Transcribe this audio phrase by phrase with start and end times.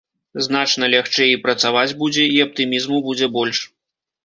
[0.45, 3.65] Значна лягчэй і працаваць будзе, і аптымізму будзе больш.